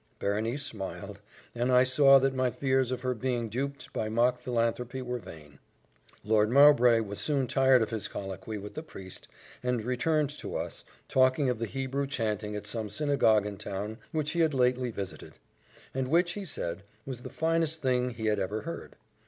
[0.17, 1.19] Berenice smiled;
[1.53, 5.59] and I saw that my fears of her being duped by mock philanthropy were vain.
[6.23, 9.27] Lord Mowbray was soon tired of his colloquy with the priest,
[9.61, 14.31] and returned to us, talking of the Hebrew chanting at some synagogue in town which
[14.31, 15.33] he had lately visited;
[15.93, 18.95] and which, he said, was the finest thing he had ever heard.